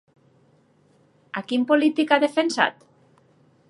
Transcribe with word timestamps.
A 1.41 1.45
quin 1.51 1.69
polític 1.73 2.15
ha 2.17 2.21
defensat? 2.27 2.85